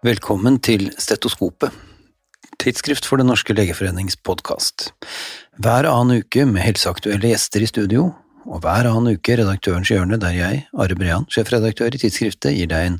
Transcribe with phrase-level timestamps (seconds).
[0.00, 1.74] Velkommen til Stetoskopet,
[2.56, 4.94] tidsskrift for Den norske legeforenings podkast.
[5.60, 8.06] Hver annen uke med helseaktuelle gjester i studio,
[8.48, 12.86] og hver annen uke Redaktørens hjørne, der jeg, Are Brean, sjefredaktør i tidsskriftet, gir deg
[12.86, 12.96] en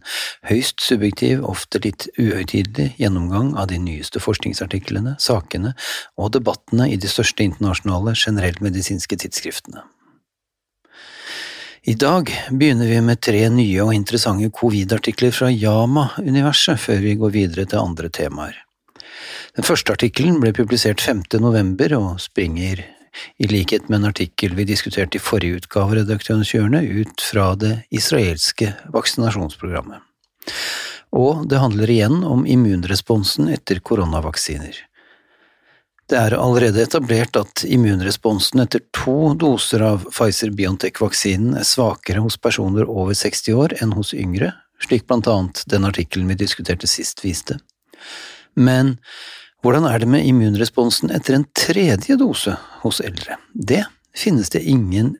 [0.51, 5.73] høyst subjektiv, ofte litt uhøytidelig gjennomgang av de nyeste forskningsartiklene, sakene
[6.21, 9.87] og debattene i de største internasjonale generellmedisinske tidsskriftene.
[11.83, 17.33] I dag begynner vi med tre nye og interessante covid-artikler fra Yama-universet, før vi går
[17.33, 18.59] videre til andre temaer.
[19.57, 21.23] Den første artikkelen ble publisert 5.
[21.41, 22.83] november og springer,
[23.41, 27.55] i likhet med en artikkel vi diskuterte i forrige utgave av Redaktørens hjørne, ut fra
[27.57, 30.05] det israelske vaksinasjonsprogrammet.
[31.17, 34.77] Og det handler igjen om immunresponsen etter koronavaksiner.
[36.11, 42.89] Det er allerede etablert at immunresponsen etter to doser av Pfizer-Biontech-vaksinen er svakere hos personer
[42.91, 44.49] over 60 år enn hos yngre,
[44.83, 47.61] slik blant annet den artikkelen vi diskuterte sist viste.
[48.59, 48.97] Men
[49.63, 53.39] hvordan er det med immunresponsen etter en tredje dose hos eldre?
[53.55, 55.15] Det finnes det ingen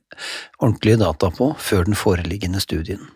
[0.59, 3.07] ordentlige data på før den foreliggende studien.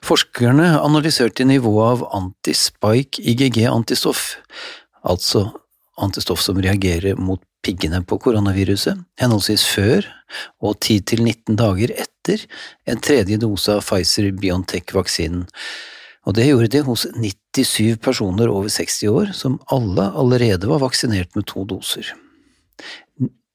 [0.00, 4.38] Forskerne analyserte nivået av antispike IgG-antistoff,
[5.04, 5.50] altså
[6.04, 10.06] antistoff som reagerer mot piggene på koronaviruset, henholdsvis før
[10.62, 12.44] og 10–19 dager etter
[12.88, 15.46] en tredje dose av Pfizer-Biontech-vaksinen,
[16.28, 21.32] og det gjorde de hos 97 personer over 60 år som alle allerede var vaksinert
[21.38, 22.10] med to doser.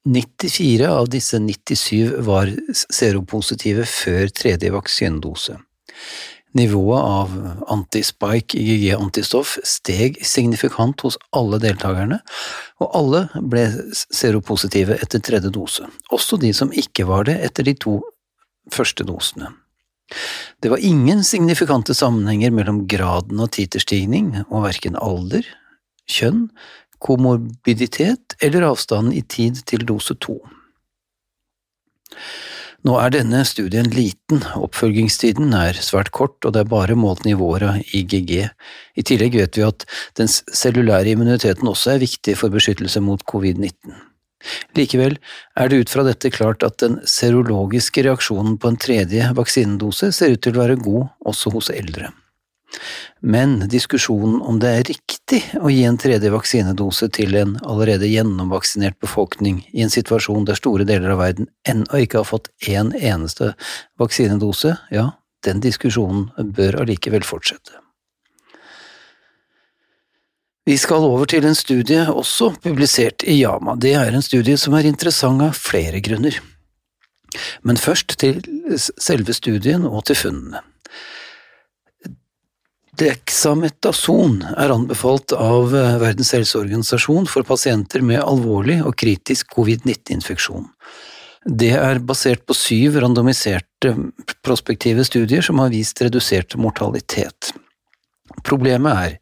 [0.03, 5.59] 94 av disse 97 var seropositive før tredje vaksinedose.
[6.53, 7.31] Nivået av
[7.73, 12.19] antispike IgG-antistoff steg signifikant hos alle deltakerne,
[12.77, 13.65] og alle ble
[14.13, 17.97] seropositive etter tredje dose, også de som ikke var det etter de to
[18.73, 19.49] første dosene.
[20.61, 25.47] Det var ingen signifikante sammenhenger mellom graden av titerstigning og verken alder,
[26.05, 26.47] kjønn,
[27.03, 30.37] komorbiditet eller avstanden i tid til dose to.
[32.83, 37.63] Nå er denne studien liten, oppfølgingstiden er svært kort, og det er bare målt nivåer
[37.69, 38.33] av IGG.
[38.99, 39.85] I tillegg vet vi at
[40.19, 43.95] den cellulære immuniteten også er viktig for beskyttelse mot covid-19.
[44.75, 45.15] Likevel
[45.55, 50.35] er det ut fra dette klart at den serologiske reaksjonen på en tredje vaksinedose ser
[50.35, 52.11] ut til å være god også hos eldre.
[53.21, 58.97] Men diskusjonen om det er riktig å gi en tredje vaksinedose til en allerede gjennomvaksinert
[59.03, 63.53] befolkning i en situasjon der store deler av verden ennå ikke har fått én eneste
[64.01, 65.11] vaksinedose, ja,
[65.45, 67.79] den diskusjonen bør allikevel fortsette.
[70.63, 73.75] Vi skal over til en studie også publisert i Yama.
[73.75, 76.37] Det er en studie som er interessant av flere grunner.
[77.67, 78.39] Men først til
[78.79, 80.63] selve studien og til funnene.
[82.93, 90.67] Dexametason er anbefalt av eh, Verdens helseorganisasjon for pasienter med alvorlig og kritisk covid-19-infeksjon.
[91.43, 93.95] Det er basert på syv randomiserte
[94.45, 97.51] prospektive studier som har vist redusert mortalitet.
[98.45, 99.17] Problemet er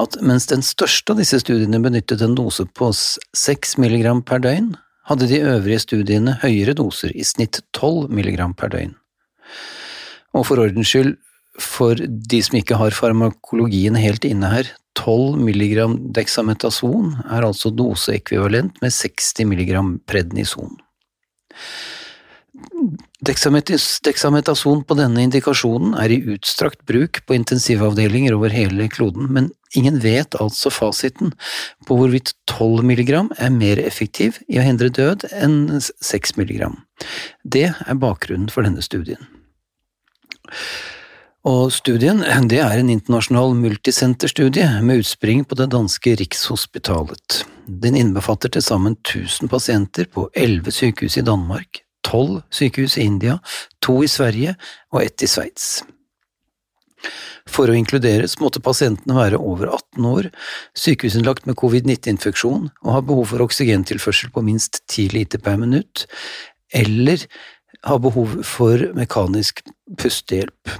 [0.00, 4.74] at mens den største av disse studiene benyttet en dose på 6 mg per døgn,
[5.10, 8.94] hadde de øvrige studiene høyere doser, i snitt 12 mg per døgn.
[10.34, 11.18] Og for ordens skyld,
[11.62, 18.80] for de som ikke har farmakologien helt inne her, 12 mg dexametason er altså doseekvivalent
[18.82, 19.72] med 60 mg
[20.10, 20.74] prednison.
[23.24, 30.00] Dexametason på denne indikasjonen er i utstrakt bruk på intensivavdelinger over hele kloden, men ingen
[30.02, 31.34] vet altså fasiten
[31.88, 36.72] på hvorvidt 12 mg er mer effektiv i å hindre død enn 6 mg.
[37.44, 39.22] Det er bakgrunnen for denne studien.
[41.48, 42.18] Og studien
[42.50, 47.44] det er en internasjonal multisenterstudie med utspring på det danske Rikshospitalet.
[47.64, 53.38] Den innbefatter til sammen 1000 pasienter på 11 sykehus i Danmark, 12 sykehus i India,
[53.80, 54.52] to i Sverige
[54.92, 55.80] og ett i Sveits.
[57.48, 60.28] For å inkluderes måtte pasientene være over 18 år,
[60.76, 66.04] sykehusinnlagt med covid-19-infeksjon og ha behov for oksygentilførsel på minst 10 liter per minutt,
[66.68, 67.24] eller
[67.88, 69.64] ha behov for mekanisk
[69.96, 70.76] pustehjelp.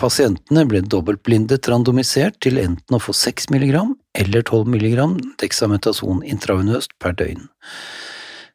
[0.00, 3.74] Pasientene ble dobbeltblindet randomisert til enten å få 6 mg
[4.18, 5.04] eller 12 mg
[5.42, 7.46] dexametason intravenøst per døgn.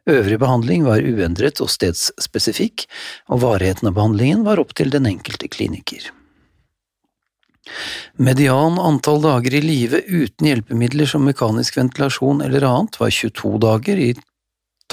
[0.07, 2.86] Øvrig behandling var uendret og stedsspesifikk,
[3.28, 6.06] og varigheten av behandlingen var opp til den enkelte kliniker.
[8.16, 14.00] Median antall dager i live uten hjelpemidler som mekanisk ventilasjon eller annet var 22 dager
[14.00, 14.13] i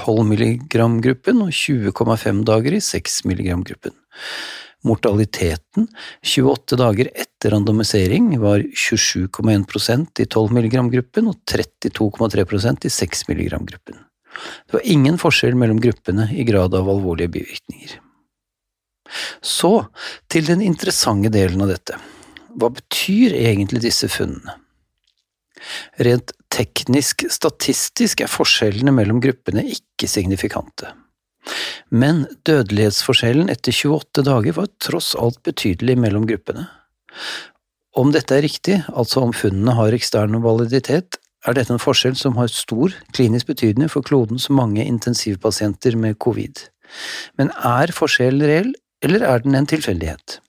[0.00, 3.94] 12 mg-gruppen og 20,5 dager i 6 mg-gruppen.
[4.84, 5.86] Mortaliteten
[6.20, 14.02] 28 dager etter randomisering var 27,1% i 12 mg-gruppen og 32,3% i 6 mg-gruppen.
[14.66, 17.96] Det var ingen forskjell mellom gruppene i grad av alvorlige bivirkninger.
[19.40, 19.86] Så
[20.32, 21.96] til den interessante delen av dette.
[22.54, 24.58] Hva betyr egentlig disse funnene?
[26.04, 30.92] Rent teknisk statistisk er forskjellene mellom gruppene ikke signifikante.
[31.94, 36.66] Men dødelighetsforskjellen etter 28 dager var tross alt betydelig mellom gruppene.
[37.94, 42.38] Om dette er riktig, altså om funnene har ekstern validitet, er dette en forskjell som
[42.40, 46.64] har stor klinisk betydning for klodens mange intensivpasienter med covid.
[47.38, 48.72] Men er forskjellen reell,
[49.04, 50.40] eller er den en tilfeldighet?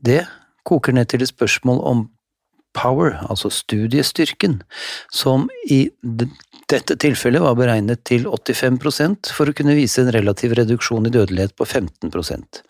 [0.00, 0.22] Det
[0.64, 2.06] koker ned til et spørsmål om
[2.76, 4.60] power, altså studiestyrken,
[5.12, 11.08] som i dette tilfellet var beregnet til 85% for å kunne vise en relativ reduksjon
[11.08, 12.62] i dødelighet på 15%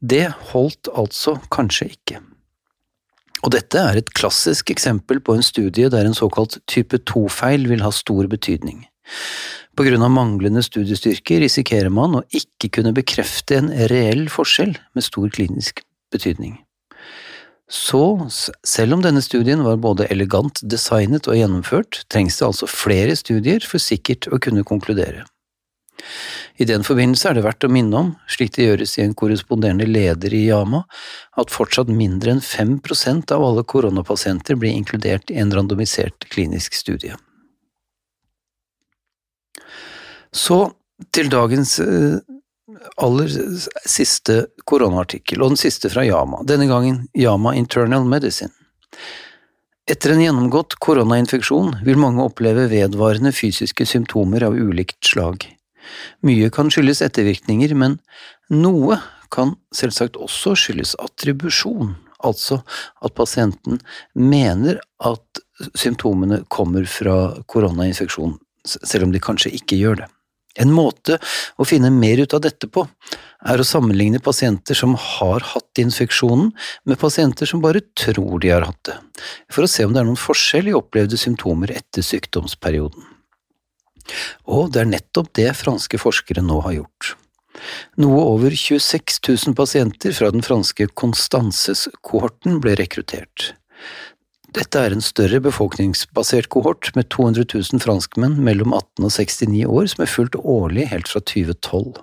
[0.00, 2.22] Det holdt altså kanskje ikke.
[3.44, 7.84] Og dette er et klassisk eksempel på en studie der en såkalt type 2-feil vil
[7.84, 8.86] ha stor betydning.
[9.76, 15.04] På grunn av manglende studiestyrke risikerer man å ikke kunne bekrefte en reell forskjell med
[15.04, 15.82] stor klinisk
[16.14, 16.63] betydning.
[17.70, 18.28] Så
[18.66, 23.64] selv om denne studien var både elegant designet og gjennomført, trengs det altså flere studier
[23.64, 25.24] for sikkert å kunne konkludere.
[26.60, 29.86] I den forbindelse er det verdt å minne om, slik det gjøres i en korresponderende
[29.88, 30.84] leder i Yama,
[31.40, 37.16] at fortsatt mindre enn 5% av alle koronapasienter blir inkludert i en randomisert klinisk studie.
[40.34, 40.58] Så
[41.14, 42.20] til dagens eh,
[43.00, 43.30] aller
[43.86, 48.52] siste koronaartikkel, og den siste fra Yama, denne gangen Yama Internal Medicine.
[49.90, 55.44] Etter en gjennomgått koronainfeksjon vil mange oppleve vedvarende fysiske symptomer av ulikt slag.
[56.24, 57.98] Mye kan skyldes ettervirkninger, men
[58.48, 58.96] noe
[59.34, 61.92] kan selvsagt også skyldes attribusjon,
[62.24, 62.62] altså
[63.04, 63.82] at pasienten
[64.16, 65.44] mener at
[65.76, 70.08] symptomene kommer fra koronainfeksjon, selv om de kanskje ikke gjør det.
[70.60, 71.18] En måte
[71.58, 72.84] å finne mer ut av dette på,
[73.44, 76.52] er å sammenligne pasienter som har hatt infeksjonen,
[76.86, 78.94] med pasienter som bare tror de har hatt det,
[79.52, 83.10] for å se om det er noen forskjell i opplevde symptomer etter sykdomsperioden.
[84.52, 87.14] Og det er nettopp det franske forskere nå har gjort.
[88.02, 93.52] Noe over 26 000 pasienter fra den franske Constances-kohorten ble rekruttert.
[94.54, 99.88] Dette er en større befolkningsbasert kohort med 200 000 franskmenn mellom 18 og 69 år
[99.90, 101.96] som er fulgt årlig helt fra 2012.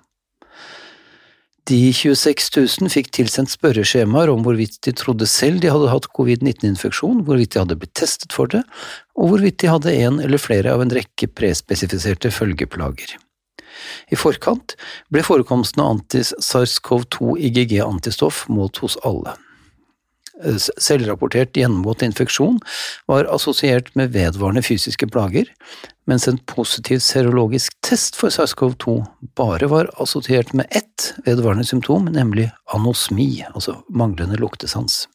[1.70, 2.50] De 26
[2.82, 7.62] 000 fikk tilsendt spørreskjemaer om hvorvidt de trodde selv de hadde hatt covid-19-infeksjon, hvorvidt de
[7.62, 8.64] hadde blitt testet for det,
[9.16, 13.16] og hvorvidt de hadde en eller flere av en rekke prespesifiserte følgeplager.
[14.12, 14.76] I forkant
[15.14, 19.38] ble forekomsten av antis-SARS-CoV-2 IgG-antistoff målt hos alle.
[20.42, 22.60] Selvrapportert gjennomgått infeksjon
[23.10, 25.50] var assosiert med vedvarende fysiske plager,
[26.10, 28.98] mens en positiv serologisk test for SARS-CoV-2
[29.38, 35.06] bare var assosiert med ett vedvarende symptom, nemlig anosmi, altså manglende luktesans.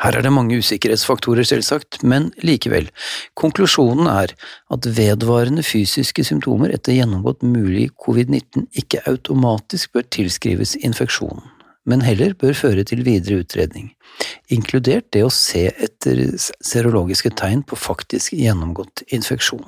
[0.00, 2.88] Her er det mange usikkerhetsfaktorer, selvsagt, men likevel,
[3.36, 4.32] konklusjonen er
[4.72, 11.55] at vedvarende fysiske symptomer etter gjennomgått mulig covid-19 ikke automatisk bør tilskrives infeksjonen
[11.86, 13.92] men heller bør føre til videre utredning,
[14.52, 19.64] inkludert det å se etter serologiske tegn på faktisk gjennomgått infeksjon.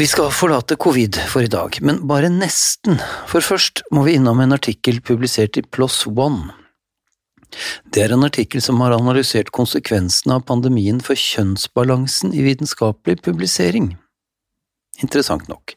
[0.00, 2.96] Vi skal forlate covid for i dag, men bare nesten,
[3.28, 6.54] for først må vi innom en artikkel publisert i PLOS ONE.
[7.92, 13.92] Det er en artikkel som har analysert konsekvensene av pandemien for kjønnsbalansen i vitenskapelig publisering
[15.00, 15.74] interessant nok.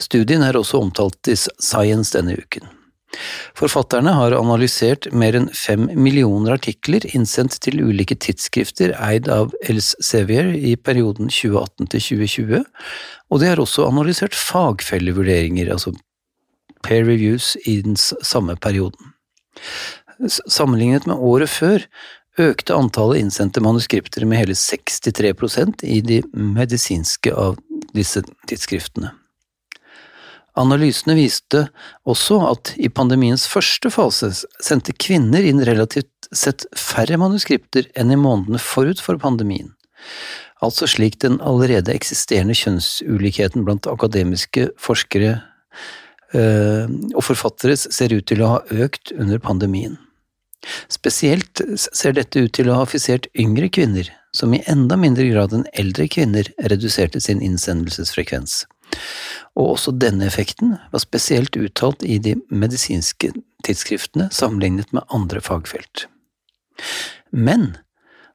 [0.00, 2.68] Studien er også omtalt i Science denne uken.
[3.56, 10.52] Forfatterne har analysert mer enn fem millioner artikler innsendt til ulike tidsskrifter eid av Elsevier
[10.54, 12.66] i perioden 2018 til 2020,
[13.32, 15.94] og de har også analysert fagfellevurderinger, altså
[16.84, 19.14] pair reviews, i den samme perioden.
[20.28, 21.84] Sammenlignet med året før
[22.40, 27.58] økte antallet innsendte manuskripter med hele 63% i de medisinske av
[27.96, 29.12] disse tidsskriftene.
[30.58, 31.68] Analysene viste
[32.08, 34.32] også at i pandemiens første fase
[34.64, 39.70] sendte kvinner inn relativt sett færre manuskripter enn i månedene forut for pandemien,
[40.64, 45.36] altså slik den allerede eksisterende kjønnsulikheten blant akademiske forskere
[46.34, 49.96] øh, og forfattere ser ut til å ha økt under pandemien.
[50.90, 55.54] Spesielt ser dette ut til å ha affisert yngre kvinner, som i enda mindre grad
[55.56, 58.64] enn eldre kvinner reduserte sin innsendelsesfrekvens.
[59.58, 63.32] og også denne effekten var spesielt uttalt i de medisinske
[63.66, 66.06] tidsskriftene sammenlignet med andre fagfelt.
[67.30, 67.76] Men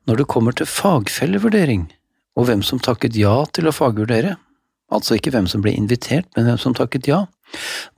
[0.06, 1.88] når det kommer til fagfellevurdering,
[2.36, 4.36] og hvem som takket ja til å fagvurdere,
[4.94, 7.24] altså ikke hvem som ble invitert, men hvem som takket ja,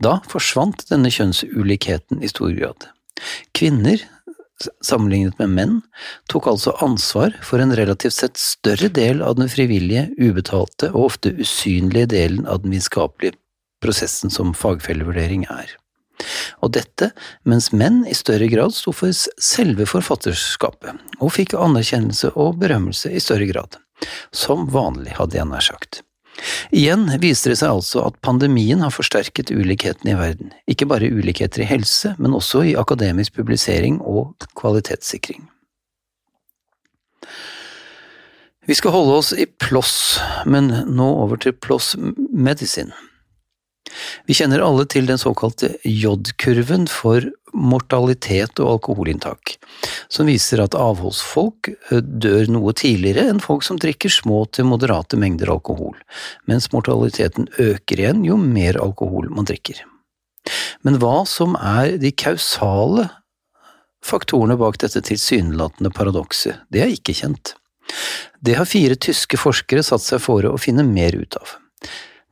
[0.04, 2.90] da forsvant denne kjønnsulikheten i stor grad.
[3.58, 4.04] Kvinner,
[4.86, 5.80] sammenlignet med menn,
[6.32, 11.34] tok altså ansvar for en relativt sett større del av den frivillige, ubetalte og ofte
[11.40, 13.38] usynlige delen av den vitenskapelige
[13.84, 15.76] prosessen som fagfellevurdering er.
[16.64, 17.12] Og dette
[17.44, 23.24] mens menn i større grad sto for selve forfatterskapet, og fikk anerkjennelse og berømmelse i
[23.24, 23.80] større grad.
[24.36, 26.05] Som vanlig, hadde jeg nær sagt.
[26.76, 31.64] Igjen viser det seg altså at pandemien har forsterket ulikhetene i verden, ikke bare ulikheter
[31.64, 35.46] i helse, men også i akademisk publisering og kvalitetssikring.
[38.66, 39.96] Vi skal holde oss i PLOS,
[40.50, 41.94] men nå over til PLOS
[42.34, 42.96] Medicine.
[44.28, 47.26] Vi kjenner alle til den såkalte J-kurven for
[47.56, 49.56] mortalitet og alkoholinntak,
[50.12, 55.20] som viser at avholdsfolk eh, dør noe tidligere enn folk som drikker små til moderate
[55.20, 55.96] mengder alkohol,
[56.50, 59.82] mens mortaliteten øker igjen jo mer alkohol man drikker.
[60.86, 63.08] Men hva som er de kausale
[64.06, 67.56] faktorene bak dette tilsynelatende paradokset, det er ikke kjent.
[68.46, 71.56] Det har fire tyske forskere satt seg fore å finne mer ut av.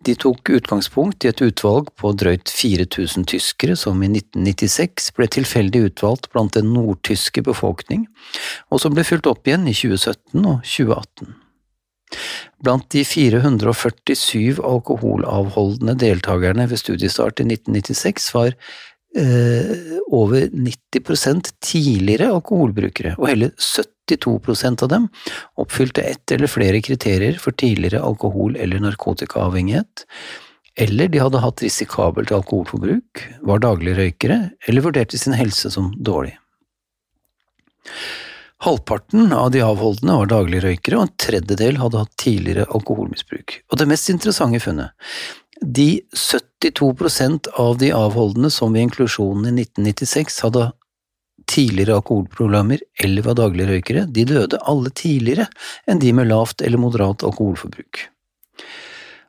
[0.03, 5.85] De tok utgangspunkt i et utvalg på drøyt 4000 tyskere som i 1996 ble tilfeldig
[5.87, 8.09] utvalgt blant den nordtyske befolkning,
[8.67, 11.37] og som ble fulgt opp igjen i 2017 og 2018.
[12.63, 18.57] Blant de 447 alkoholavholdende deltakerne ved studiestart i 1996 var
[19.17, 25.07] eh, over 90% tidligere alkoholbrukere, og hele 70 82 av dem
[25.55, 30.05] oppfylte ett eller flere kriterier for tidligere alkohol- eller narkotikaavhengighet,
[30.75, 36.35] eller de hadde hatt risikabelt alkoholforbruk, var daglig røykere eller vurderte sin helse som dårlig.
[38.63, 43.57] Halvparten av de avholdende var daglig røykere, og en tredjedel hadde hatt tidligere alkoholmisbruk.
[43.69, 44.95] Og det mest interessante funnet,
[45.61, 50.71] de 72% av de avholdende som ved inklusjonen i 1996 hadde
[51.49, 55.47] tidligere alkoholproblemer eller var dagligrøykere, de døde alle tidligere
[55.89, 58.05] enn de med lavt eller moderat alkoholforbruk.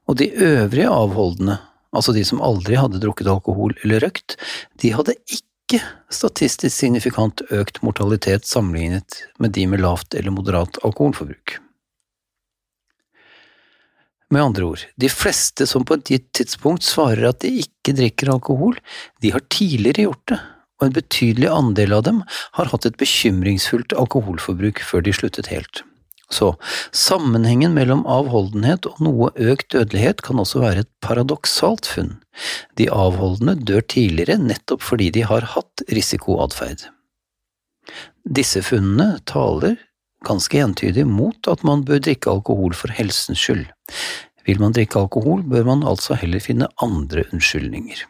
[0.09, 1.59] Og de øvrige avholdende,
[1.97, 4.37] altså de som aldri hadde drukket alkohol eller røkt,
[4.83, 5.81] de hadde ikke
[6.13, 11.59] statistisk signifikant økt mortalitet sammenlignet med de med lavt eller moderat alkoholforbruk.
[14.33, 18.33] Med andre ord, de fleste som på et gitt tidspunkt svarer at de ikke drikker
[18.33, 18.79] alkohol,
[19.23, 20.41] de har tidligere gjort det,
[20.81, 22.23] og en betydelig andel av dem
[22.59, 25.85] har hatt et bekymringsfullt alkoholforbruk før de sluttet helt.
[26.33, 26.55] Så
[26.97, 32.17] sammenhengen mellom avholdenhet og noe økt dødelighet kan også være et paradoksalt funn.
[32.81, 36.89] De avholdende dør tidligere nettopp fordi de har hatt risikoatferd.
[38.25, 39.77] Disse funnene taler
[40.27, 43.67] ganske entydig mot at man bør drikke alkohol for helsens skyld.
[44.45, 48.05] Vil man drikke alkohol, bør man altså heller finne andre unnskyldninger.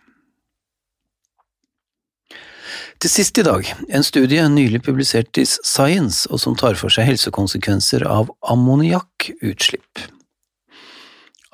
[3.03, 7.09] Til sist i dag, en studie nylig publisert i Science og som tar for seg
[7.11, 10.07] helsekonsekvenser av ammoniakkutslipp.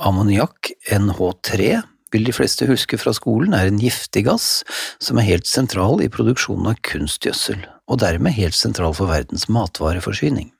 [0.00, 1.80] Ammoniakk, NH3,
[2.14, 4.62] vil de fleste huske fra skolen er en giftig gass
[5.02, 10.52] som er helt sentral i produksjonen av kunstgjødsel, og dermed helt sentral for verdens matvareforsyning.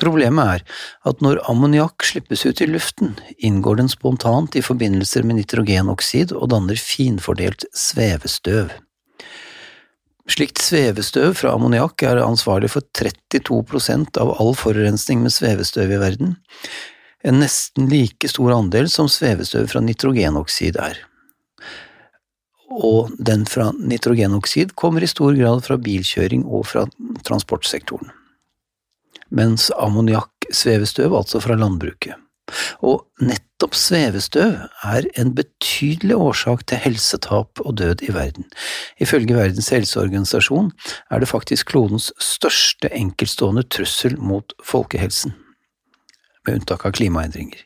[0.00, 0.80] Problemet er
[1.10, 6.50] at når ammoniakk slippes ut i luften, inngår den spontant i forbindelser med nitrogenoksid og
[6.54, 8.72] danner finfordelt svevestøv.
[10.30, 16.38] Slikt svevestøv fra ammoniakk er ansvarlig for 32% av all forurensning med svevestøv i verden,
[17.24, 20.98] en nesten like stor andel som svevestøv fra nitrogenoksid er.
[22.74, 26.84] Og den fra nitrogenoksid kommer i stor grad fra bilkjøring og fra
[27.26, 28.10] transportsektoren,
[29.30, 32.18] mens ammoniakksvevestøv altså fra landbruket.
[32.84, 38.44] Og nettopp svevestøv er en betydelig årsak til helsetap og død i verden.
[39.00, 40.72] Ifølge Verdens helseorganisasjon
[41.10, 45.32] er det faktisk klodens største enkeltstående trussel mot folkehelsen,
[46.44, 47.64] med unntak av klimaendringer.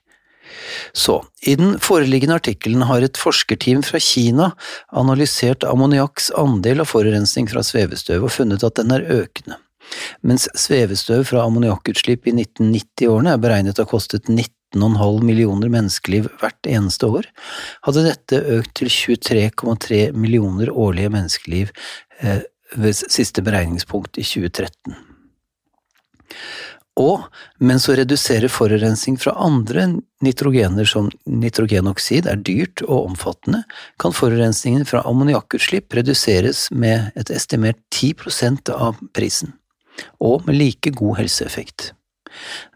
[0.97, 4.51] Så, i den foreliggende artikkelen har et forskerteam fra Kina
[4.97, 9.59] analysert ammoniakks andel av forurensning fra svevestøv og funnet at den er økende.
[10.27, 16.69] Mens svevestøv fra ammoniakkutslipp i 1990-årene er beregnet å ha kostet 19,5 millioner menneskeliv hvert
[16.69, 17.29] eneste år,
[17.87, 21.73] hadde dette økt til 23,3 millioner årlige menneskeliv
[22.21, 22.43] eh,
[22.77, 24.99] ved siste beregningspunkt i 2013.
[26.99, 27.29] Og
[27.63, 29.87] mens å redusere forurensning fra andre
[30.25, 33.63] nitrogener som nitrogenoksid er dyrt og omfattende,
[34.03, 39.55] kan forurensningen fra ammoniakkutslipp reduseres med et estimert 10% av prisen,
[40.19, 41.93] og med like god helseeffekt.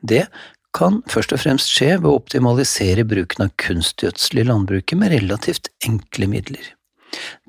[0.07, 0.29] Det
[0.73, 5.69] kan først og fremst skje ved å optimalisere bruken av kunstgjødsel i landbruket med relativt
[5.85, 6.71] enkle midler.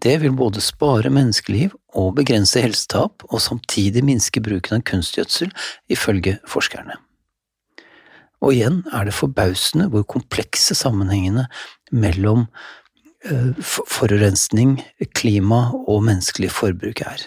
[0.03, 5.53] Det vil både spare menneskeliv og begrense helsetap, og samtidig minske bruken av kunstgjødsel,
[5.93, 6.97] ifølge forskerne.
[8.43, 11.45] Og igjen er det forbausende hvor komplekse sammenhengene
[11.95, 12.47] mellom
[13.23, 14.81] eh, forurensning,
[15.15, 17.23] klima og menneskelig forbruk er.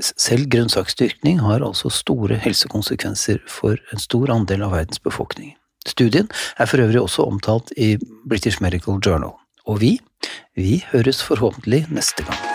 [0.00, 5.52] Selv grønnsaksdyrkning har altså store helsekonsekvenser for en stor andel av verdens befolkning.
[5.86, 7.96] Studien er for øvrig også omtalt i
[8.28, 9.36] British Medical Journal.
[9.68, 9.98] Og vi,
[10.56, 12.49] vi høres forhåpentlig neste gang.